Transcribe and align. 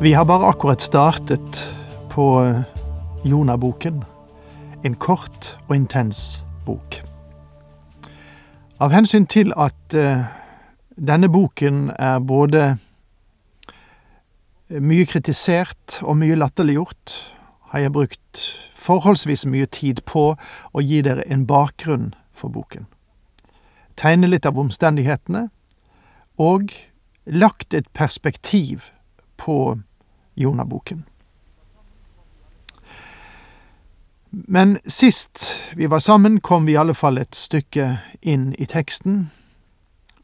Vi 0.00 0.12
har 0.12 0.24
bare 0.24 0.46
akkurat 0.46 0.80
startet 0.80 1.74
på 2.10 2.54
Jonaboken. 3.24 4.04
En 4.84 4.94
kort 4.94 5.58
og 5.68 5.76
intens 5.76 6.44
bok. 6.66 6.98
Av 8.76 8.92
hensyn 8.92 9.24
til 9.24 9.54
at 9.56 9.96
uh, 9.96 10.26
denne 11.00 11.30
boken 11.32 11.94
er 11.96 12.18
både 12.20 12.76
mye 14.68 15.06
kritisert 15.08 16.02
og 16.02 16.18
mye 16.20 16.36
latterliggjort, 16.36 17.14
har 17.72 17.86
jeg 17.86 17.94
brukt 17.96 18.42
forholdsvis 18.76 19.46
mye 19.48 19.66
tid 19.66 20.02
på 20.04 20.26
å 20.72 20.84
gi 20.84 21.00
dere 21.08 21.24
en 21.24 21.46
bakgrunn 21.48 22.10
for 22.36 22.52
boken. 22.52 22.84
Tegne 23.96 24.28
litt 24.28 24.44
av 24.44 24.60
omstendighetene, 24.60 25.46
og 26.36 26.76
lagt 27.24 27.72
et 27.72 27.88
perspektiv 27.96 28.90
på 29.36 29.78
Jonah-boken. 30.34 31.04
Men 34.30 34.78
sist 34.86 35.54
vi 35.74 35.86
var 35.86 35.98
sammen, 35.98 36.40
kom 36.40 36.66
vi 36.66 36.72
i 36.72 36.76
alle 36.76 36.94
fall 36.94 37.18
et 37.18 37.34
stykke 37.34 37.98
inn 38.20 38.50
i 38.58 38.66
teksten, 38.66 39.30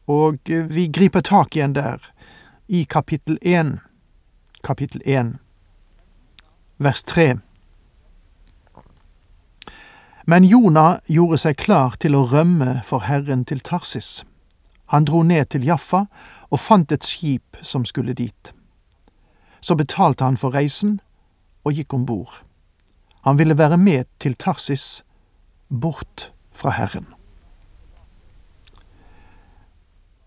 og 0.05 0.37
vi 0.45 0.87
griper 0.87 1.23
tak 1.25 1.55
igjen 1.55 1.73
der, 1.73 2.03
i 2.67 2.83
kapittel 2.83 3.39
én, 3.41 3.79
kapittel 4.63 5.01
én, 5.05 5.37
vers 6.77 7.03
tre. 7.03 7.37
Men 10.25 10.43
Jonah 10.43 10.99
gjorde 11.07 11.41
seg 11.41 11.57
klar 11.57 11.97
til 11.99 12.15
å 12.15 12.27
rømme 12.31 12.81
for 12.87 13.03
Herren 13.09 13.43
til 13.45 13.59
Tarsis. 13.59 14.23
Han 14.93 15.05
dro 15.09 15.23
ned 15.23 15.49
til 15.51 15.65
Jaffa 15.65 16.05
og 16.49 16.59
fant 16.59 16.91
et 16.91 17.03
skip 17.03 17.57
som 17.61 17.85
skulle 17.85 18.13
dit. 18.13 18.53
Så 19.63 19.77
betalte 19.79 20.27
han 20.27 20.35
for 20.37 20.51
reisen 20.51 20.97
og 21.63 21.77
gikk 21.79 21.95
om 21.95 22.05
bord. 22.05 22.41
Han 23.23 23.39
ville 23.39 23.57
være 23.57 23.79
med 23.79 24.09
til 24.19 24.35
Tarsis, 24.35 25.03
bort 25.71 26.31
fra 26.51 26.73
Herren. 26.75 27.07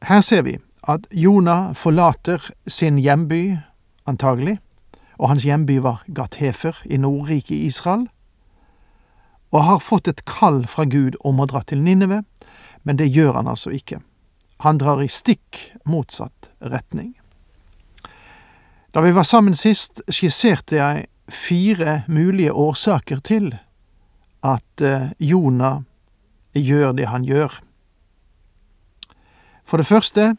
Her 0.03 0.21
ser 0.21 0.43
vi 0.43 0.57
at 0.89 1.07
Jonah 1.13 1.75
forlater 1.75 2.51
sin 2.67 2.99
hjemby, 2.99 3.57
antagelig, 4.07 4.59
og 5.19 5.29
hans 5.29 5.45
hjemby 5.45 5.79
var 5.83 6.05
Gathefer 6.15 6.83
i 6.85 6.97
Nordriket 6.97 7.57
Israel, 7.57 8.09
og 9.51 9.65
har 9.65 9.79
fått 9.79 10.09
et 10.09 10.25
kall 10.25 10.67
fra 10.69 10.85
Gud 10.85 11.17
om 11.25 11.41
å 11.41 11.47
dra 11.51 11.63
til 11.67 11.83
Ninneve, 11.83 12.23
men 12.85 12.99
det 12.99 13.11
gjør 13.13 13.41
han 13.41 13.49
altså 13.49 13.73
ikke. 13.75 14.01
Han 14.65 14.79
drar 14.79 15.03
i 15.03 15.09
stikk 15.09 15.61
motsatt 15.85 16.51
retning. 16.61 17.15
Da 18.95 19.01
vi 19.01 19.15
var 19.15 19.23
sammen 19.23 19.55
sist, 19.55 20.03
skisserte 20.09 20.77
jeg 20.77 21.07
fire 21.29 22.03
mulige 22.09 22.53
årsaker 22.53 23.21
til 23.21 23.55
at 24.43 24.83
eh, 24.83 25.11
Jonah 25.21 25.83
gjør 26.55 26.93
det 26.93 27.09
han 27.09 27.25
gjør. 27.25 27.61
For 29.65 29.77
det 29.77 29.87
første 29.87 30.37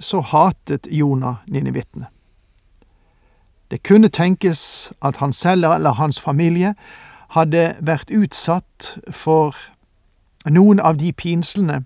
så 0.00 0.20
hatet 0.20 0.86
Jonah 0.90 1.34
ninivittene. 1.46 2.06
Det 3.70 3.82
kunne 3.82 4.08
tenkes 4.08 4.92
at 5.02 5.16
han 5.16 5.32
selv 5.32 5.64
eller 5.64 5.92
hans 5.92 6.20
familie 6.20 6.74
hadde 7.28 7.76
vært 7.80 8.10
utsatt 8.10 8.98
for 9.10 9.56
noen 10.44 10.80
av 10.80 10.98
de 11.00 11.12
pinslene 11.12 11.84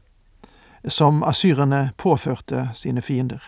som 0.89 1.23
asyrerne 1.23 1.91
påførte 1.99 2.69
sine 2.75 3.03
fiender, 3.03 3.43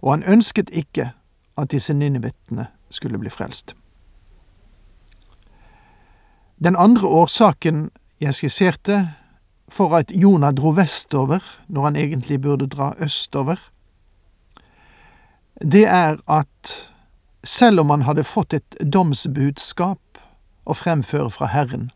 og 0.00 0.12
han 0.12 0.22
ønsket 0.22 0.70
ikke 0.70 1.12
at 1.58 1.70
disse 1.70 1.94
ninivittene 1.94 2.66
skulle 2.90 3.18
bli 3.18 3.30
frelst. 3.30 3.74
Den 6.64 6.76
andre 6.76 7.08
årsaken 7.08 7.90
jeg 8.20 8.34
skisserte 8.34 9.08
for 9.68 9.96
at 9.96 10.12
Jonah 10.14 10.52
dro 10.54 10.70
vestover 10.76 11.42
når 11.68 11.84
han 11.84 11.96
egentlig 11.96 12.40
burde 12.40 12.66
dra 12.66 12.92
østover, 13.00 13.56
det 15.62 15.86
er 15.86 16.16
at 16.30 16.72
selv 17.44 17.80
om 17.80 17.90
han 17.90 18.02
hadde 18.02 18.24
fått 18.24 18.54
et 18.54 18.76
domsbudskap 18.92 20.20
å 20.64 20.74
fremføre 20.74 21.30
fra 21.30 21.48
Herren, 21.50 21.90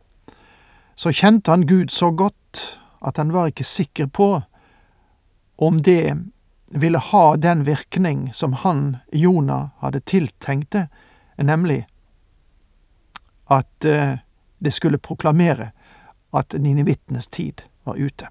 så 0.97 1.13
kjente 1.13 1.51
han 1.51 1.67
Gud 1.69 1.93
så 1.93 2.11
godt 2.11 2.79
at 3.07 3.17
han 3.17 3.33
var 3.33 3.53
ikke 3.53 3.65
sikker 3.65 4.07
på 4.07 4.41
om 5.59 5.83
det 5.83 6.17
ville 6.67 6.99
ha 6.99 7.37
den 7.37 7.67
virkning 7.67 8.33
som 8.35 8.53
han, 8.53 8.97
Jonah, 9.13 9.69
hadde 9.79 10.01
tiltenkt 10.01 10.73
det, 10.73 10.87
nemlig 11.39 11.87
at 13.47 13.85
uh, 13.85 14.19
det 14.59 14.73
skulle 14.73 14.99
proklamere 14.99 15.71
at 16.35 16.55
ninivittenes 16.59 17.29
tid 17.29 17.63
var 17.85 17.95
ute. 17.95 18.29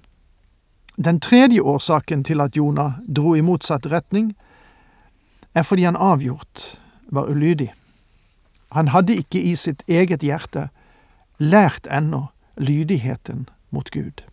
Den 0.96 1.20
tredje 1.20 1.60
årsaken 1.60 2.24
til 2.24 2.40
at 2.40 2.56
Jonah 2.56 2.92
dro 3.16 3.34
i 3.36 3.40
motsatt 3.40 3.86
retning, 3.86 4.34
er 5.54 5.62
fordi 5.62 5.84
han 5.84 5.96
avgjort 5.96 6.80
var 7.08 7.28
ulydig. 7.30 7.72
Han 8.72 8.88
hadde 8.88 9.16
ikke 9.16 9.40
i 9.40 9.54
sitt 9.56 9.82
eget 9.88 10.20
hjerte 10.20 10.68
lært 11.38 11.86
ennå 11.86 12.26
lydigheten 12.56 13.48
mot 13.70 13.90
Gud. 13.90 14.24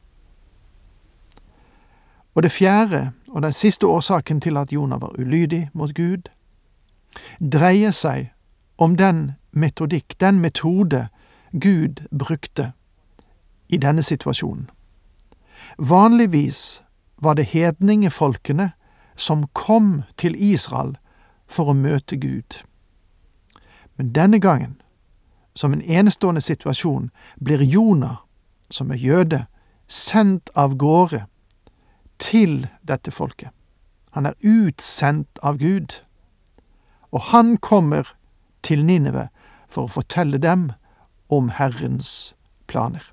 Og 2.36 2.44
det 2.44 2.52
fjerde 2.52 3.12
og 3.34 3.42
den 3.42 3.54
siste 3.54 3.88
årsaken 3.88 4.42
til 4.42 4.58
at 4.58 4.72
Jonah 4.72 5.02
var 5.02 5.16
ulydig 5.20 5.70
mot 5.74 5.96
Gud, 5.96 6.30
dreier 7.42 7.92
seg 7.92 8.30
om 8.78 8.96
den 8.98 9.32
metodikk, 9.52 10.14
den 10.22 10.40
metode, 10.40 11.08
Gud 11.52 12.06
brukte 12.20 12.72
i 13.70 13.78
denne 13.78 14.02
situasjonen. 14.02 14.70
Vanligvis 15.78 16.84
var 17.18 17.34
det 17.34 17.46
hedningefolkene 17.46 18.72
som 19.16 19.48
kom 19.54 20.04
til 20.18 20.36
Israel 20.38 20.98
for 21.48 21.70
å 21.70 21.78
møte 21.78 22.18
Gud. 22.18 22.62
Men 23.98 24.14
denne 24.14 24.40
gangen, 24.40 24.81
som 25.56 25.74
en 25.74 25.81
enestående 25.81 26.42
situasjon, 26.42 27.10
blir 27.42 27.62
Jonah, 27.62 28.16
som 28.69 28.92
er 28.92 28.96
jøde, 28.96 29.46
sendt 29.88 30.50
av 30.56 30.78
gårde 30.78 31.25
til 32.19 32.68
dette 32.88 33.12
folket. 33.12 33.50
Han 34.12 34.25
er 34.25 34.38
utsendt 34.44 35.39
av 35.44 35.57
Gud. 35.57 36.01
Og 37.12 37.21
han 37.21 37.57
kommer 37.57 38.13
til 38.63 38.86
Ninive 38.86 39.27
for 39.68 39.88
å 39.88 39.94
fortelle 39.94 40.38
dem 40.38 40.71
om 41.30 41.50
Herrens 41.57 42.36
planer. 42.68 43.04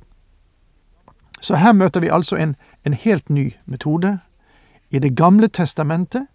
Så 1.40 1.56
her 1.56 1.72
møter 1.72 2.00
vi 2.00 2.12
altså 2.12 2.36
en, 2.36 2.56
en 2.84 2.94
helt 2.94 3.30
ny 3.30 3.54
metode. 3.64 4.18
I 4.90 4.98
Det 4.98 5.16
gamle 5.16 5.48
testamentet 5.48 6.26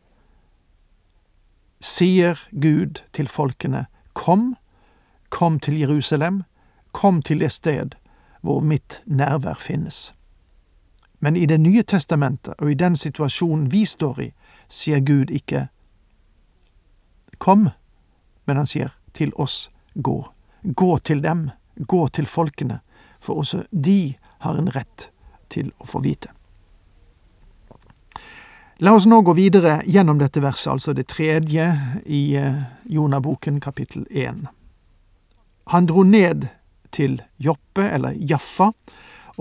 sier 1.82 2.40
Gud 2.52 3.04
til 3.14 3.28
folkene 3.28 3.86
Kom, 4.14 4.56
kom 5.30 5.60
til 5.60 5.78
Jerusalem, 5.78 6.44
kom 6.92 7.22
til 7.22 7.40
det 7.40 7.52
sted 7.52 7.98
hvor 8.42 8.62
mitt 8.62 9.02
nærvær 9.06 9.60
finnes. 9.60 10.14
Men 11.26 11.36
i 11.36 11.46
Det 11.46 11.58
nye 11.58 11.84
testamentet, 11.84 12.54
og 12.62 12.72
i 12.72 12.76
den 12.78 12.96
situasjonen 12.96 13.72
vi 13.72 13.80
står 13.86 14.20
i, 14.22 14.28
sier 14.70 15.00
Gud 15.02 15.32
ikke 15.34 15.64
kom, 17.42 17.64
men 18.46 18.62
han 18.62 18.70
sier 18.70 18.92
til 19.18 19.34
oss 19.34 19.72
gå. 19.96 20.20
Gå 20.62 20.92
til 21.00 21.24
dem, 21.26 21.50
gå 21.78 22.04
til 22.14 22.30
folkene, 22.30 22.78
for 23.18 23.42
også 23.42 23.64
de 23.72 24.14
har 24.46 24.62
en 24.62 24.70
rett 24.70 25.10
til 25.50 25.74
å 25.82 25.90
få 25.90 26.04
vite. 26.06 26.30
La 28.86 28.94
oss 28.94 29.10
nå 29.10 29.24
gå 29.26 29.34
videre 29.34 29.80
gjennom 29.82 30.22
dette 30.22 30.46
verset, 30.46 30.76
altså 30.78 30.94
det 30.94 31.10
tredje 31.10 31.72
i 32.06 32.24
Jonaboken 32.86 33.58
kapittel 33.66 34.06
én. 34.14 34.46
Han 35.74 35.90
dro 35.90 36.06
ned 36.06 36.52
til 36.94 37.24
Joppe, 37.42 37.90
eller 37.90 38.14
Jaffa, 38.14 38.76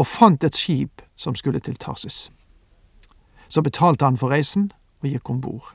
og 0.01 0.07
fant 0.09 0.49
et 0.49 0.57
skip 0.57 1.04
som 1.17 1.35
skulle 1.35 1.61
til 1.61 1.77
Tarsis. 1.77 2.31
Så 3.49 3.63
betalte 3.63 4.05
han 4.05 4.17
for 4.17 4.33
reisen 4.33 4.73
og 5.03 5.09
gikk 5.09 5.31
om 5.31 5.41
bord. 5.41 5.75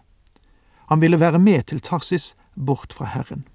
Han 0.90 1.02
ville 1.02 1.20
være 1.20 1.40
med 1.40 1.64
til 1.64 1.80
Tarsis, 1.80 2.36
bort 2.66 2.94
fra 2.94 3.06
Herren. 3.06 3.48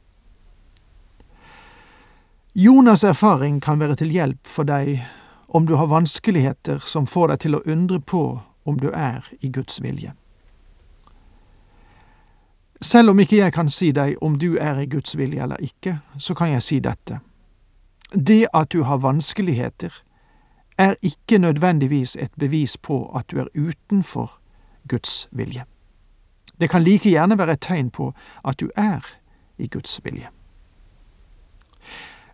Jonas' 2.55 3.07
erfaring 3.07 3.63
kan 3.63 3.81
være 3.81 3.97
til 3.97 4.11
hjelp 4.11 4.47
for 4.47 4.63
deg 4.63 5.03
om 5.49 5.67
du 5.67 5.75
har 5.75 5.87
vanskeligheter 5.87 6.79
som 6.87 7.07
får 7.07 7.29
deg 7.29 7.41
til 7.41 7.57
å 7.59 7.63
undre 7.67 7.99
på 8.01 8.41
om 8.65 8.79
du 8.79 8.91
er 8.95 9.27
i 9.41 9.51
Guds 9.51 9.83
vilje. 9.83 10.13
Selv 12.81 13.11
om 13.11 13.21
ikke 13.21 13.37
jeg 13.37 13.53
kan 13.53 13.69
si 13.69 13.91
deg 13.93 14.17
om 14.23 14.39
du 14.39 14.57
er 14.61 14.79
i 14.79 14.87
Guds 14.87 15.17
vilje 15.19 15.43
eller 15.43 15.63
ikke, 15.63 15.99
så 16.19 16.35
kan 16.35 16.53
jeg 16.53 16.63
si 16.63 16.79
dette. 16.85 17.19
Det 18.15 18.47
at 18.55 18.71
du 18.73 18.83
har 18.83 19.03
vanskeligheter, 19.03 19.91
er 20.79 20.95
ikke 21.03 21.39
nødvendigvis 21.39 22.17
et 22.17 22.31
bevis 22.39 22.77
på 22.77 23.13
at 23.17 23.31
du 23.31 23.39
er 23.39 23.47
utenfor 23.55 24.39
Guds 24.89 25.29
vilje. 25.33 25.65
Det 26.61 26.71
kan 26.71 26.83
like 26.83 27.11
gjerne 27.11 27.39
være 27.39 27.53
et 27.53 27.61
tegn 27.61 27.91
på 27.91 28.13
at 28.45 28.61
du 28.61 28.71
er 28.77 29.07
i 29.59 29.69
Guds 29.69 30.01
vilje. 30.05 30.29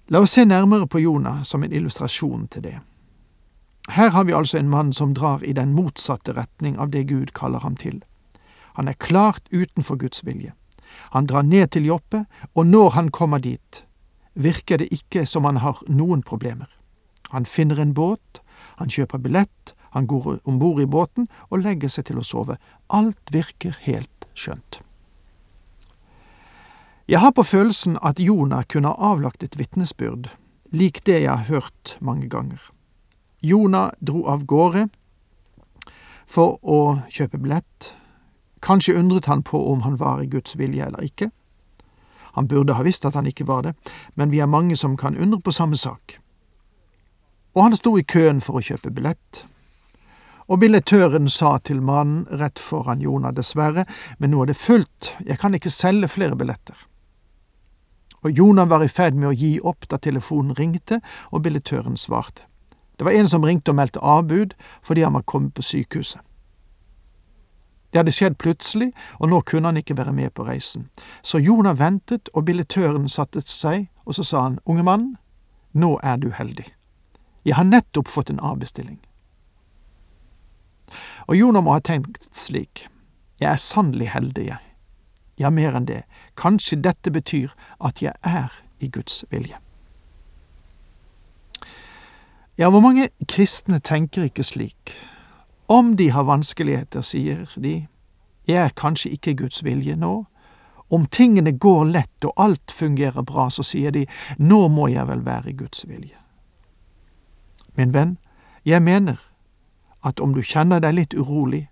La 0.08 0.18
oss 0.18 0.30
se 0.30 0.44
nærmere 0.44 0.86
på 0.86 0.98
Jonah 0.98 1.42
som 1.44 1.62
en 1.62 1.72
illustrasjon 1.72 2.48
til 2.48 2.62
det. 2.62 2.78
Her 3.88 4.10
har 4.10 4.24
vi 4.24 4.32
altså 4.32 4.58
en 4.58 4.68
mann 4.68 4.92
som 4.92 5.14
drar 5.14 5.42
i 5.42 5.52
den 5.52 5.72
motsatte 5.72 6.32
retning 6.32 6.78
av 6.78 6.90
det 6.90 7.08
Gud 7.08 7.32
kaller 7.34 7.58
ham 7.58 7.76
til. 7.76 8.02
Han 8.74 8.88
er 8.88 8.92
klart 8.92 9.42
utenfor 9.52 9.96
Guds 9.96 10.26
vilje. 10.26 10.52
Han 11.14 11.26
drar 11.26 11.42
ned 11.42 11.66
til 11.66 11.86
Joppe, 11.86 12.24
og 12.54 12.66
når 12.66 12.90
han 12.90 13.10
kommer 13.10 13.38
dit, 13.38 13.84
virker 14.34 14.76
det 14.76 14.88
ikke 14.90 15.26
som 15.26 15.44
han 15.44 15.56
har 15.56 15.82
noen 15.88 16.22
problemer. 16.22 16.79
Han 17.30 17.46
finner 17.46 17.80
en 17.80 17.94
båt, 17.94 18.40
han 18.78 18.90
kjøper 18.90 19.18
billett, 19.18 19.74
han 19.90 20.06
går 20.06 20.38
om 20.44 20.58
bord 20.58 20.80
i 20.80 20.86
båten 20.86 21.28
og 21.48 21.64
legger 21.64 21.90
seg 21.90 22.06
til 22.10 22.20
å 22.20 22.26
sove. 22.26 22.58
Alt 22.88 23.32
virker 23.34 23.76
helt 23.86 24.28
skjønt. 24.34 24.80
Jeg 27.10 27.18
har 27.18 27.34
på 27.34 27.42
følelsen 27.42 27.98
at 28.06 28.20
Jonah 28.22 28.62
kunne 28.70 28.92
ha 28.92 29.12
avlagt 29.14 29.42
et 29.42 29.58
vitnesbyrd, 29.58 30.28
lik 30.70 31.02
det 31.06 31.24
jeg 31.24 31.30
har 31.30 31.48
hørt 31.50 31.96
mange 32.00 32.28
ganger. 32.30 32.60
Jonah 33.42 33.90
dro 33.98 34.22
av 34.30 34.44
gårde 34.46 34.86
for 36.30 36.60
å 36.62 37.00
kjøpe 37.10 37.40
billett. 37.42 37.90
Kanskje 38.62 38.94
undret 38.94 39.26
han 39.26 39.42
på 39.42 39.58
om 39.72 39.82
han 39.82 39.98
var 39.98 40.22
i 40.22 40.30
Guds 40.30 40.54
vilje 40.54 40.86
eller 40.86 41.02
ikke. 41.02 41.32
Han 42.38 42.46
burde 42.46 42.76
ha 42.78 42.86
visst 42.86 43.04
at 43.04 43.18
han 43.18 43.26
ikke 43.26 43.48
var 43.48 43.66
det, 43.66 43.74
men 44.14 44.30
vi 44.30 44.38
er 44.38 44.46
mange 44.46 44.76
som 44.76 44.96
kan 44.96 45.18
undre 45.18 45.40
på 45.42 45.50
samme 45.52 45.76
sak. 45.76 46.20
Og 47.54 47.62
han 47.64 47.76
sto 47.76 47.96
i 47.98 48.06
køen 48.06 48.40
for 48.44 48.58
å 48.58 48.64
kjøpe 48.64 48.92
billett. 48.94 49.44
Og 50.50 50.58
billettøren 50.62 51.28
sa 51.30 51.56
til 51.62 51.82
mannen 51.82 52.26
rett 52.40 52.58
foran 52.58 53.02
Jona, 53.02 53.30
dessverre, 53.30 53.84
men 54.18 54.32
nå 54.32 54.42
er 54.42 54.50
det 54.50 54.58
fullt, 54.58 55.12
jeg 55.26 55.38
kan 55.38 55.54
ikke 55.54 55.70
selge 55.70 56.10
flere 56.10 56.38
billetter. 56.38 56.74
Og 58.22 58.30
Jonah 58.36 58.68
var 58.68 58.82
i 58.84 58.88
ferd 58.88 59.14
med 59.14 59.30
å 59.30 59.36
gi 59.36 59.58
opp 59.64 59.86
da 59.88 59.98
telefonen 59.98 60.56
ringte 60.58 61.00
og 61.30 61.44
billettøren 61.46 61.96
svarte. 61.96 62.42
Det 62.98 63.06
var 63.06 63.16
en 63.16 63.30
som 63.30 63.44
ringte 63.46 63.72
og 63.72 63.78
meldte 63.78 64.02
avbud 64.02 64.52
fordi 64.84 65.06
han 65.06 65.14
var 65.16 65.24
kommet 65.24 65.54
på 65.54 65.64
sykehuset. 65.64 66.20
Det 67.90 67.98
hadde 67.98 68.12
skjedd 68.14 68.36
plutselig, 68.38 68.92
og 69.18 69.32
nå 69.32 69.40
kunne 69.42 69.72
han 69.72 69.80
ikke 69.80 69.96
være 69.98 70.12
med 70.14 70.30
på 70.36 70.44
reisen. 70.46 70.84
Så 71.26 71.40
Jonah 71.42 71.74
ventet, 71.74 72.28
og 72.34 72.44
billettøren 72.46 73.08
satte 73.10 73.42
seg, 73.46 73.88
og 74.06 74.14
så 74.14 74.22
sa 74.22 74.42
han, 74.44 74.60
unge 74.62 74.84
mann, 74.86 75.08
nå 75.74 75.96
er 76.02 76.20
du 76.22 76.28
heldig. 76.30 76.68
Jeg 77.44 77.56
har 77.56 77.64
nettopp 77.64 78.08
fått 78.08 78.30
en 78.30 78.40
avbestilling. 78.40 78.98
Og 81.28 81.36
Jonah 81.36 81.62
må 81.64 81.76
ha 81.76 81.80
tenkt 81.84 82.26
slik, 82.34 82.86
jeg 83.40 83.52
er 83.52 83.60
sannelig 83.62 84.10
heldig, 84.12 84.46
jeg. 84.50 84.64
Ja, 85.40 85.48
mer 85.50 85.76
enn 85.78 85.86
det, 85.88 86.02
kanskje 86.36 86.82
dette 86.84 87.12
betyr 87.14 87.54
at 87.80 88.02
jeg 88.04 88.12
er 88.26 88.52
i 88.80 88.90
Guds 88.92 89.22
vilje. 89.30 89.56
Ja, 92.60 92.68
hvor 92.68 92.82
mange 92.84 93.08
kristne 93.24 93.80
tenker 93.80 94.26
ikke 94.28 94.44
slik? 94.44 94.92
Om 95.70 95.94
de 95.96 96.10
har 96.12 96.26
vanskeligheter, 96.28 97.00
sier 97.06 97.46
de, 97.56 97.86
jeg 98.44 98.58
er 98.66 98.76
kanskje 98.76 99.14
ikke 99.16 99.38
Guds 99.38 99.62
vilje 99.64 99.96
nå. 99.96 100.26
Om 100.90 101.06
tingene 101.06 101.54
går 101.56 101.84
lett 101.94 102.26
og 102.26 102.34
alt 102.36 102.74
fungerer 102.74 103.22
bra, 103.22 103.46
så 103.48 103.62
sier 103.64 103.94
de, 103.94 104.04
nå 104.36 104.66
må 104.68 104.90
jeg 104.90 105.06
vel 105.08 105.22
være 105.24 105.52
i 105.52 105.56
Guds 105.56 105.86
vilje. 105.88 106.18
Min 107.80 107.94
venn, 107.94 108.18
jeg 108.64 108.82
mener 108.82 109.16
at 110.04 110.20
om 110.20 110.34
du 110.36 110.42
kjenner 110.44 110.82
deg 110.84 110.98
litt 110.98 111.14
urolig, 111.16 111.62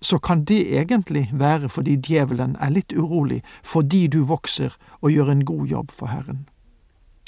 så 0.00 0.18
kan 0.18 0.44
det 0.44 0.72
egentlig 0.72 1.28
være 1.32 1.68
fordi 1.68 1.98
djevelen 2.00 2.56
er 2.60 2.72
litt 2.72 2.92
urolig 2.96 3.42
fordi 3.60 4.06
du 4.06 4.22
vokser 4.24 4.72
og 5.00 5.12
gjør 5.12 5.34
en 5.34 5.44
god 5.44 5.66
jobb 5.66 5.92
for 5.92 6.06
Herren. 6.06 6.48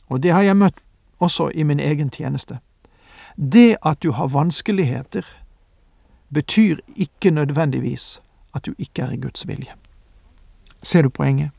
Og 0.08 0.22
det 0.22 0.32
har 0.32 0.48
jeg 0.48 0.56
møtt 0.56 0.80
også 1.20 1.50
i 1.54 1.62
min 1.62 1.80
egen 1.80 2.10
tjeneste. 2.10 2.58
Det 3.36 3.76
at 3.84 4.02
du 4.02 4.12
har 4.12 4.32
vanskeligheter, 4.32 5.24
betyr 6.32 6.80
ikke 6.96 7.30
nødvendigvis 7.30 8.20
at 8.54 8.66
du 8.66 8.74
ikke 8.78 9.02
er 9.02 9.10
i 9.10 9.20
Guds 9.20 9.48
vilje. 9.48 9.76
Ser 10.82 11.02
du 11.02 11.08
poenget? 11.08 11.50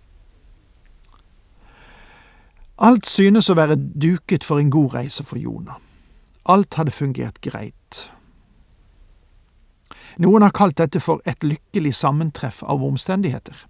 Alt 2.77 3.05
synes 3.05 3.49
å 3.49 3.57
være 3.57 3.77
duket 3.77 4.43
for 4.43 4.57
en 4.57 4.73
god 4.73 4.93
reise 4.93 5.23
for 5.23 5.37
Jonah. 5.37 5.77
Alt 6.47 6.77
hadde 6.79 6.91
fungert 6.95 7.41
greit. 7.41 8.07
Noen 10.17 10.41
har 10.41 10.53
kalt 10.55 10.77
dette 10.79 11.01
for 11.03 11.21
et 11.29 11.43
lykkelig 11.43 11.93
sammentreff 11.99 12.63
av 12.63 12.83
omstendigheter. 12.83 13.65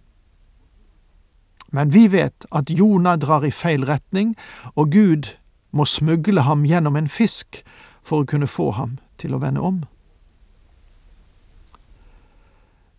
Men 1.75 1.91
vi 1.91 2.05
vet 2.07 2.45
at 2.55 2.69
Jonah 2.69 3.17
drar 3.19 3.43
i 3.43 3.51
feil 3.51 3.83
retning, 3.89 4.35
og 4.75 4.93
Gud 4.93 5.33
må 5.71 5.85
smugle 5.85 6.45
ham 6.47 6.63
gjennom 6.65 6.95
en 6.95 7.09
fisk 7.11 7.63
for 8.03 8.23
å 8.23 8.29
kunne 8.29 8.47
få 8.47 8.71
ham 8.77 8.97
til 9.19 9.35
å 9.35 9.41
vende 9.43 9.65
om. 9.65 9.83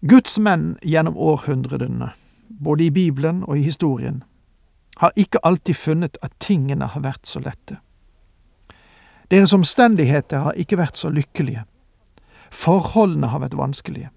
Guds 0.05 0.37
menn 0.39 0.77
gjennom 0.85 1.17
århundrene, 1.17 2.13
både 2.49 2.85
i 2.85 2.91
Bibelen 2.95 3.41
og 3.49 3.59
i 3.59 3.65
historien, 3.65 4.23
har 4.99 5.15
ikke 5.17 5.41
alltid 5.43 5.75
funnet 5.75 6.19
at 6.23 6.35
tingene 6.43 6.91
har 6.93 7.03
vært 7.03 7.27
så 7.27 7.41
lette. 7.41 7.79
Deres 9.31 9.53
omstendigheter 9.53 10.39
har 10.39 10.53
ikke 10.57 10.79
vært 10.79 10.99
så 10.99 11.11
lykkelige. 11.13 11.65
Forholdene 12.51 13.29
har 13.29 13.43
vært 13.45 13.57
vanskelige. 13.57 14.11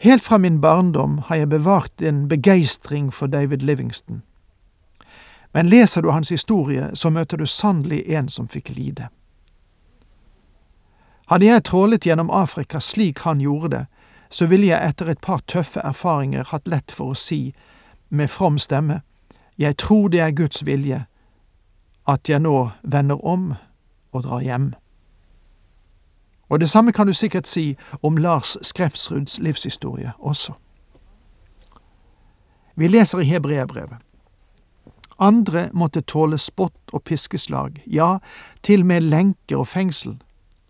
Helt 0.00 0.24
fra 0.24 0.38
min 0.38 0.60
barndom 0.60 1.18
har 1.18 1.36
jeg 1.36 1.48
bevart 1.48 2.02
en 2.02 2.28
begeistring 2.28 3.12
for 3.12 3.26
David 3.26 3.58
Livingston. 3.58 4.22
Men 5.52 5.68
leser 5.68 6.00
du 6.00 6.10
hans 6.10 6.28
historie, 6.28 6.90
så 6.94 7.10
møter 7.10 7.36
du 7.36 7.46
sannelig 7.46 8.02
en 8.06 8.28
som 8.28 8.48
fikk 8.48 8.68
lide. 8.68 9.08
Hadde 11.26 11.46
jeg 11.46 11.64
trålet 11.64 12.06
gjennom 12.06 12.30
Afrika 12.30 12.80
slik 12.80 13.18
han 13.18 13.40
gjorde 13.40 13.70
det, 13.76 13.86
så 14.30 14.46
ville 14.46 14.66
jeg 14.66 14.88
etter 14.88 15.08
et 15.08 15.20
par 15.20 15.40
tøffe 15.46 15.80
erfaringer 15.80 16.44
hatt 16.50 16.68
lett 16.68 16.92
for 16.92 17.12
å 17.12 17.18
si, 17.18 17.54
med 18.08 18.28
from 18.30 18.58
stemme, 18.58 19.00
jeg 19.58 19.76
tror 19.76 20.08
det 20.08 20.20
er 20.20 20.30
Guds 20.30 20.66
vilje 20.66 21.04
at 22.08 22.28
jeg 22.28 22.40
nå 22.40 22.70
vender 22.82 23.24
om 23.24 23.54
og 24.12 24.22
drar 24.22 24.40
hjem. 24.40 24.72
Og 26.48 26.60
det 26.60 26.70
samme 26.70 26.92
kan 26.92 27.06
du 27.06 27.12
sikkert 27.12 27.48
si 27.48 27.76
om 28.02 28.16
Lars 28.16 28.56
Skrefsruds 28.62 29.38
livshistorie 29.38 30.12
også. 30.18 30.52
Vi 32.76 32.88
leser 32.88 33.18
i 33.18 33.24
Hebreabrevet. 33.24 33.98
Andre 35.18 35.68
måtte 35.72 36.00
tåle 36.00 36.38
spott 36.38 36.92
og 36.92 37.02
piskeslag, 37.02 37.82
ja, 37.86 38.18
til 38.62 38.84
med 38.84 39.00
lenker 39.00 39.56
og 39.56 39.66
fengsel. 39.66 40.16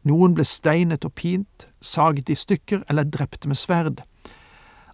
Noen 0.05 0.35
ble 0.37 0.45
steinet 0.45 1.05
og 1.05 1.15
pint, 1.17 1.69
saget 1.81 2.29
i 2.29 2.35
stykker 2.37 2.83
eller 2.89 3.09
drept 3.09 3.47
med 3.47 3.57
sverd. 3.57 4.03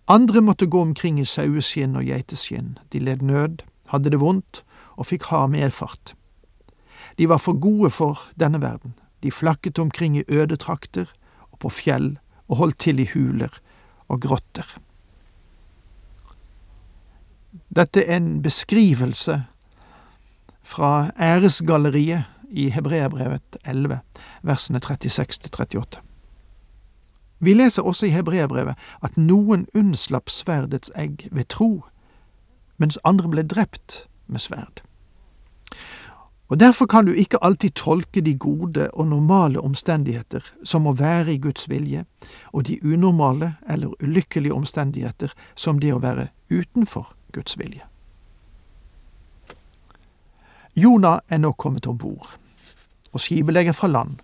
Andre 0.09 0.41
måtte 0.41 0.67
gå 0.67 0.81
omkring 0.81 1.21
i 1.21 1.25
saueskinn 1.25 1.97
og 1.97 2.07
geiteskinn. 2.07 2.79
De 2.93 2.99
led 2.99 3.23
nød, 3.23 3.63
hadde 3.87 4.11
det 4.11 4.21
vondt 4.21 4.63
og 4.97 5.07
fikk 5.07 5.27
hard 5.31 5.51
medfart. 5.51 6.15
De 7.19 7.29
var 7.29 7.39
for 7.39 7.59
gode 7.61 7.91
for 7.91 8.21
denne 8.41 8.61
verden. 8.61 8.95
De 9.23 9.31
flakket 9.31 9.79
omkring 9.79 10.17
i 10.17 10.25
øde 10.29 10.57
trakter 10.57 11.07
og 11.51 11.59
på 11.59 11.69
fjell 11.69 12.19
og 12.49 12.57
holdt 12.57 12.79
til 12.79 12.99
i 12.99 13.09
huler 13.15 13.61
og 14.09 14.21
grotter. 14.21 14.79
Dette 17.77 18.05
er 18.05 18.17
en 18.17 18.43
beskrivelse 18.43 19.45
fra 20.63 21.11
æresgalleriet 21.21 22.25
i 22.51 22.69
Hebreabrevet 22.71 23.57
11, 23.65 23.99
versene 24.43 24.81
36 24.81 25.51
38. 25.53 26.01
Vi 27.39 27.55
leser 27.55 27.83
også 27.83 28.07
i 28.07 28.15
Hebreabrevet 28.15 28.75
at 29.03 29.17
noen 29.17 29.67
unnslapp 29.75 30.31
sverdets 30.31 30.93
egg 30.97 31.29
ved 31.31 31.49
tro, 31.49 31.85
mens 32.77 32.99
andre 33.05 33.29
ble 33.29 33.43
drept 33.43 34.05
med 34.27 34.43
sverd. 34.45 34.83
Og 36.51 36.61
Derfor 36.61 36.87
kan 36.87 37.07
du 37.07 37.13
ikke 37.13 37.39
alltid 37.45 37.71
tolke 37.71 38.21
de 38.21 38.35
gode 38.35 38.91
og 38.91 39.07
normale 39.07 39.61
omstendigheter 39.61 40.43
som 40.65 40.87
å 40.87 40.97
være 40.99 41.35
i 41.35 41.39
Guds 41.39 41.69
vilje, 41.71 42.05
og 42.53 42.67
de 42.67 42.81
unormale 42.83 43.53
eller 43.69 43.95
ulykkelige 44.03 44.55
omstendigheter 44.55 45.31
som 45.55 45.79
det 45.79 45.93
å 45.95 46.01
være 46.03 46.29
utenfor 46.51 47.13
Guds 47.33 47.55
vilje. 47.59 47.87
Jonah 50.75 51.21
er 51.29 51.39
nå 51.39 51.53
kommet 51.53 51.87
om 51.87 51.99
bord, 51.99 52.35
og 53.13 53.21
skipet 53.21 53.55
legger 53.55 53.73
fra 53.73 53.89
land. 53.89 54.19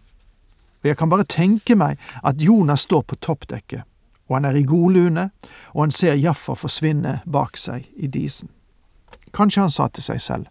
Og 0.83 0.91
jeg 0.91 0.99
kan 0.99 1.11
bare 1.11 1.25
tenke 1.31 1.79
meg 1.79 1.99
at 2.25 2.43
Jonah 2.43 2.77
står 2.77 3.07
på 3.07 3.21
toppdekket, 3.23 3.87
og 4.27 4.35
han 4.35 4.45
er 4.51 4.59
i 4.59 4.67
god 4.67 4.91
lune, 4.99 5.31
og 5.75 5.81
han 5.81 5.95
ser 5.95 6.19
Jaffa 6.19 6.59
forsvinne 6.59 7.21
bak 7.33 7.57
seg 7.57 7.87
i 7.97 8.11
disen. 8.11 8.51
Kanskje 9.35 9.63
han 9.63 9.71
sa 9.71 9.87
til 9.89 10.03
seg 10.03 10.21
selv, 10.21 10.47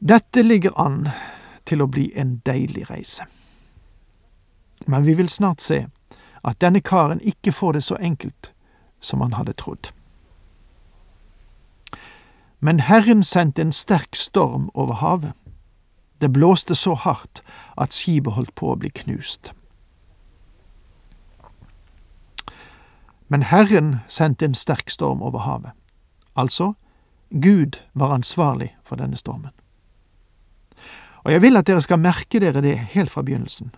dette 0.00 0.42
ligger 0.42 0.80
an 0.80 1.08
til 1.68 1.82
å 1.82 1.86
bli 1.86 2.10
en 2.16 2.38
deilig 2.46 2.90
reise. 2.90 3.24
Men 4.86 5.04
vi 5.04 5.14
vil 5.14 5.28
snart 5.28 5.60
se 5.60 5.86
at 6.44 6.60
denne 6.60 6.80
karen 6.80 7.20
ikke 7.20 7.52
får 7.52 7.72
det 7.72 7.84
så 7.84 7.98
enkelt 8.00 8.52
som 9.00 9.20
han 9.20 9.36
hadde 9.36 9.52
trodd. 9.52 9.92
Men 12.60 12.80
Herren 12.80 13.22
sendte 13.22 13.62
en 13.62 13.72
sterk 13.72 14.16
storm 14.16 14.70
over 14.74 14.94
havet. 14.94 15.32
Det 16.20 16.32
blåste 16.32 16.74
så 16.74 16.94
hardt 16.94 17.42
at 17.76 17.94
skipet 17.96 18.32
holdt 18.32 18.54
på 18.54 18.72
å 18.72 18.76
bli 18.76 18.90
knust. 18.92 19.52
Men 23.28 23.42
Herren 23.42 24.00
sendte 24.08 24.44
en 24.44 24.54
sterk 24.54 24.90
storm 24.90 25.22
over 25.22 25.38
havet. 25.38 25.72
Altså, 26.36 26.72
Gud 27.30 27.80
var 27.94 28.12
ansvarlig 28.12 28.74
for 28.84 28.96
denne 28.96 29.16
stormen. 29.16 29.52
Og 31.24 31.32
jeg 31.32 31.42
vil 31.42 31.56
at 31.56 31.66
dere 31.66 31.80
skal 31.80 32.00
merke 32.00 32.40
dere 32.40 32.62
det 32.64 32.76
helt 32.94 33.10
fra 33.10 33.22
begynnelsen. 33.22 33.74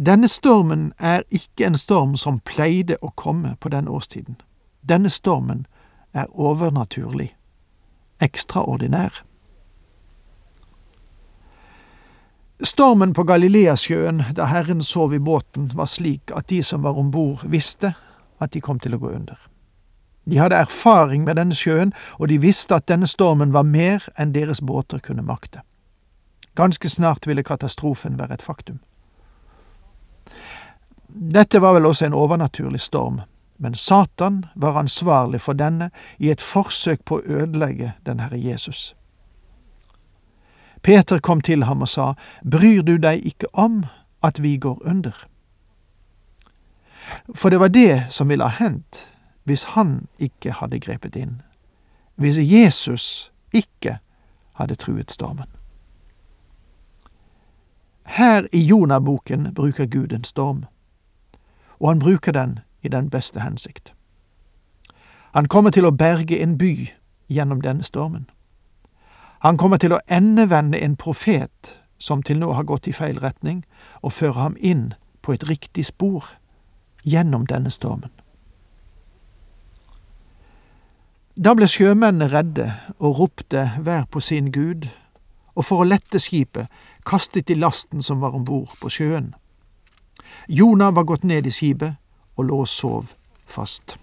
Denne 0.00 0.28
stormen 0.28 0.92
er 0.98 1.22
ikke 1.30 1.66
en 1.66 1.76
storm 1.76 2.16
som 2.16 2.40
pleide 2.40 2.96
å 3.02 3.10
komme 3.16 3.56
på 3.60 3.68
den 3.68 3.88
årstiden. 3.88 4.38
Denne 4.80 5.10
stormen 5.10 5.66
er 6.14 6.30
overnaturlig, 6.32 7.34
ekstraordinær. 8.20 9.22
Stormen 12.64 13.12
på 13.12 13.24
Galileasjøen 13.24 14.22
da 14.36 14.48
Herren 14.48 14.82
sov 14.82 15.14
i 15.14 15.18
båten, 15.18 15.70
var 15.74 15.88
slik 15.88 16.32
at 16.36 16.48
de 16.48 16.62
som 16.62 16.82
var 16.82 16.98
om 16.98 17.10
bord, 17.10 17.44
visste 17.44 17.94
at 18.40 18.52
de 18.52 18.60
kom 18.60 18.80
til 18.80 18.96
å 18.96 19.00
gå 19.00 19.12
under. 19.16 19.38
De 20.28 20.38
hadde 20.38 20.56
erfaring 20.60 21.24
med 21.24 21.36
denne 21.40 21.56
sjøen, 21.56 21.94
og 22.18 22.28
de 22.28 22.36
visste 22.40 22.76
at 22.76 22.88
denne 22.88 23.08
stormen 23.08 23.52
var 23.52 23.64
mer 23.64 24.04
enn 24.20 24.32
deres 24.36 24.60
båter 24.60 25.00
kunne 25.00 25.24
makte. 25.24 25.64
Ganske 26.60 26.88
snart 26.88 27.26
ville 27.26 27.42
katastrofen 27.42 28.18
være 28.18 28.34
et 28.34 28.42
faktum. 28.42 28.80
Dette 31.08 31.60
var 31.60 31.72
vel 31.72 31.86
også 31.86 32.06
en 32.06 32.12
overnaturlig 32.14 32.80
storm, 32.80 33.20
men 33.56 33.74
Satan 33.74 34.44
var 34.54 34.76
ansvarlig 34.76 35.40
for 35.40 35.56
denne 35.56 35.88
i 36.18 36.28
et 36.28 36.40
forsøk 36.44 37.00
på 37.04 37.16
å 37.16 37.22
ødelegge 37.24 37.94
den 38.06 38.20
Herre 38.20 38.36
Jesus. 38.36 38.94
Peter 40.82 41.18
kom 41.18 41.40
til 41.40 41.64
ham 41.64 41.80
og 41.80 41.88
sa, 41.88 42.12
Bryr 42.44 42.82
du 42.82 42.98
deg 42.98 43.24
ikke 43.24 43.48
om 43.52 43.86
at 44.22 44.42
vi 44.42 44.58
går 44.58 44.82
under? 44.84 45.16
For 47.34 47.48
det 47.48 47.60
var 47.60 47.72
det 47.72 48.12
som 48.12 48.28
ville 48.28 48.44
ha 48.44 48.64
hendt 48.64 49.06
hvis 49.48 49.64
han 49.72 50.08
ikke 50.18 50.52
hadde 50.60 50.82
grepet 50.84 51.16
inn, 51.16 51.40
hvis 52.20 52.36
Jesus 52.36 53.32
ikke 53.52 53.96
hadde 54.60 54.76
truet 54.76 55.10
stormen. 55.10 55.48
Her 58.04 58.46
i 58.52 58.60
Jonaboken 58.60 59.54
bruker 59.54 59.86
Gud 59.86 60.12
en 60.12 60.24
storm, 60.24 60.64
og 61.78 61.88
han 61.88 61.98
bruker 61.98 62.32
den 62.32 62.58
i 62.82 62.88
den 62.88 63.10
beste 63.10 63.40
hensikt. 63.40 63.92
Han 65.34 65.48
kommer 65.48 65.70
til 65.70 65.86
å 65.86 65.90
berge 65.90 66.40
en 66.42 66.58
by 66.58 66.90
gjennom 67.28 67.60
denne 67.60 67.82
stormen. 67.82 68.26
Han 69.40 69.56
kommer 69.56 69.76
til 69.76 69.92
å 69.92 70.00
endevende 70.10 70.80
en 70.80 70.96
profet 70.96 71.76
som 71.98 72.22
til 72.22 72.40
nå 72.40 72.52
har 72.52 72.64
gått 72.64 72.88
i 72.88 72.92
feil 72.92 73.20
retning, 73.20 73.64
og 74.02 74.12
føre 74.12 74.40
ham 74.40 74.56
inn 74.58 74.94
på 75.22 75.32
et 75.32 75.44
riktig 75.48 75.86
spor 75.86 76.32
gjennom 77.04 77.46
denne 77.46 77.70
stormen. 77.70 78.10
Da 81.36 81.54
ble 81.56 81.68
sjømennene 81.68 82.28
redde 82.32 82.66
og 82.98 83.20
ropte 83.20 83.70
hver 83.80 84.04
på 84.10 84.20
sin 84.20 84.50
gud, 84.52 84.88
og 85.54 85.66
for 85.66 85.82
å 85.82 85.88
lette 85.88 86.20
skipet 86.22 86.70
kastet 87.06 87.48
de 87.48 87.56
lasten 87.58 88.02
som 88.02 88.20
var 88.20 88.36
om 88.36 88.44
bord 88.44 88.76
på 88.80 88.90
sjøen. 88.92 89.32
Jonah 90.48 90.94
var 90.94 91.08
gått 91.08 91.24
ned 91.24 91.46
i 91.46 91.54
skipet 91.54 91.96
og 92.36 92.46
lå 92.48 92.60
og 92.64 92.68
sov 92.68 93.14
fast. 93.46 93.96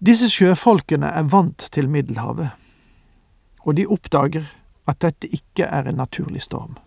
Disse 0.00 0.30
sjøfolkene 0.32 1.10
er 1.12 1.28
vant 1.28 1.66
til 1.74 1.90
Middelhavet, 1.92 2.54
og 3.66 3.76
de 3.76 3.84
oppdager 3.84 4.46
at 4.88 5.02
dette 5.04 5.28
ikke 5.28 5.66
er 5.68 5.90
en 5.90 6.00
naturlig 6.00 6.40
storm. 6.42 6.78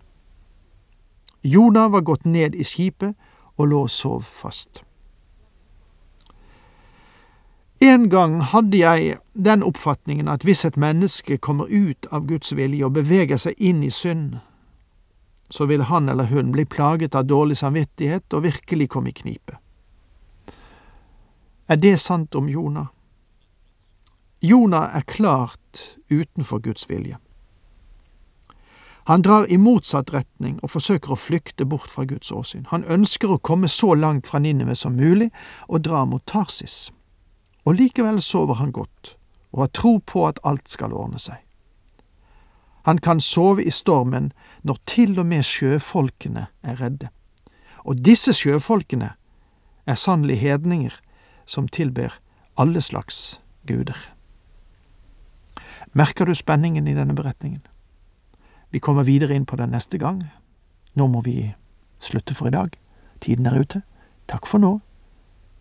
Jonah 1.44 1.92
var 1.92 2.02
gått 2.08 2.26
ned 2.26 2.56
i 2.56 2.66
skipet 2.66 3.14
og 3.58 3.70
lå 3.70 3.84
og 3.86 3.94
sov 3.94 4.26
fast. 4.26 4.82
En 7.84 8.10
gang 8.10 8.38
hadde 8.42 8.78
jeg 8.78 9.18
den 9.36 9.64
oppfatningen 9.64 10.30
at 10.32 10.46
hvis 10.48 10.62
et 10.66 10.78
menneske 10.80 11.36
kommer 11.38 11.68
ut 11.68 12.08
av 12.16 12.30
Guds 12.30 12.54
vilje 12.56 12.86
og 12.88 12.94
beveger 12.96 13.42
seg 13.42 13.60
inn 13.60 13.82
i 13.84 13.90
synd, 13.92 14.38
så 15.52 15.68
vil 15.68 15.84
han 15.90 16.08
eller 16.10 16.30
hun 16.32 16.54
bli 16.56 16.64
plaget 16.64 17.16
av 17.16 17.28
dårlig 17.28 17.58
samvittighet 17.60 18.32
og 18.34 18.46
virkelig 18.48 18.88
komme 18.90 19.12
i 19.12 19.18
knipe. 19.18 19.58
Er 21.68 21.76
det 21.76 22.00
sant 22.00 22.40
om 22.40 22.48
Jonah? 22.48 22.88
Jonah 24.40 24.96
er 24.96 25.04
klart 25.04 25.84
utenfor 26.08 26.64
Guds 26.64 26.88
vilje. 26.90 27.20
Han 29.12 29.28
drar 29.28 29.52
i 29.52 29.60
motsatt 29.60 30.14
retning 30.16 30.60
og 30.64 30.72
forsøker 30.72 31.12
å 31.12 31.20
flykte 31.20 31.68
bort 31.68 31.92
fra 31.92 32.08
Guds 32.08 32.32
åsyn. 32.32 32.70
Han 32.72 32.88
ønsker 32.88 33.28
å 33.28 33.44
komme 33.44 33.68
så 33.68 33.92
langt 33.92 34.32
fra 34.32 34.40
Ninive 34.40 34.76
som 34.80 34.96
mulig 34.96 35.34
og 35.68 35.84
dra 35.84 36.06
mot 36.08 36.24
Tarsis 36.24 36.94
og 37.66 37.76
likevel 37.80 38.22
sover 38.22 38.60
han 38.60 38.72
godt 38.72 39.16
og 39.54 39.60
har 39.60 39.74
tro 39.74 39.98
på 39.98 40.28
at 40.28 40.40
alt 40.44 40.70
skal 40.70 40.94
ordne 40.94 41.20
seg. 41.22 41.38
Han 42.84 42.98
kan 42.98 43.22
sove 43.22 43.64
i 43.64 43.72
stormen 43.72 44.32
når 44.64 44.80
til 44.86 45.20
og 45.20 45.26
med 45.26 45.46
sjøfolkene 45.48 46.48
er 46.64 46.82
redde. 46.82 47.10
Og 47.84 48.02
disse 48.04 48.34
sjøfolkene 48.34 49.14
er 49.86 49.96
sannelig 49.96 50.40
hedninger 50.42 50.98
som 51.46 51.68
tilber 51.68 52.20
alle 52.58 52.82
slags 52.82 53.40
guder. 53.68 53.98
Merker 55.94 56.26
du 56.26 56.36
spenningen 56.36 56.88
i 56.88 56.96
denne 56.98 57.16
beretningen? 57.16 57.62
Vi 58.72 58.80
kommer 58.80 59.04
videre 59.04 59.36
inn 59.36 59.46
på 59.46 59.56
den 59.56 59.70
neste 59.70 59.98
gang. 59.98 60.24
Nå 60.96 61.08
må 61.08 61.22
vi 61.22 61.54
slutte 62.02 62.34
for 62.34 62.50
i 62.50 62.56
dag. 62.58 62.74
Tiden 63.22 63.46
er 63.46 63.60
ute. 63.62 63.84
Takk 64.28 64.50
for 64.50 64.58
nå. 64.58 64.80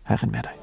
Herren 0.09 0.31
med 0.33 0.49
deg. 0.49 0.62